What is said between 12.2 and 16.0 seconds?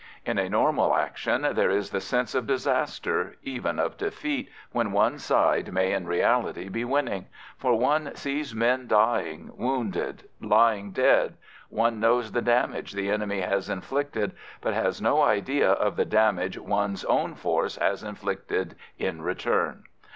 the damage the enemy has inflicted, but has no idea of